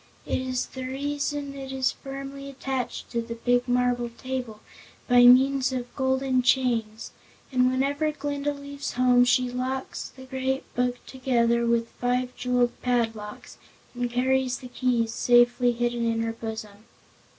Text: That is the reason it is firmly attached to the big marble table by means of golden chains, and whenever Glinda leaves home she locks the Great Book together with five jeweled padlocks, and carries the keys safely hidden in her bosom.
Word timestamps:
That 0.25 0.33
is 0.33 0.65
the 0.65 0.83
reason 0.85 1.53
it 1.53 1.71
is 1.71 1.91
firmly 1.91 2.49
attached 2.49 3.11
to 3.11 3.21
the 3.21 3.35
big 3.35 3.67
marble 3.67 4.09
table 4.09 4.61
by 5.07 5.25
means 5.25 5.71
of 5.71 5.95
golden 5.95 6.41
chains, 6.41 7.11
and 7.51 7.69
whenever 7.69 8.11
Glinda 8.11 8.51
leaves 8.51 8.93
home 8.93 9.25
she 9.25 9.51
locks 9.51 10.09
the 10.09 10.25
Great 10.25 10.63
Book 10.73 11.05
together 11.05 11.67
with 11.67 11.87
five 11.89 12.35
jeweled 12.35 12.71
padlocks, 12.81 13.59
and 13.93 14.09
carries 14.09 14.57
the 14.57 14.69
keys 14.69 15.13
safely 15.13 15.71
hidden 15.71 16.03
in 16.11 16.21
her 16.23 16.33
bosom. 16.33 16.85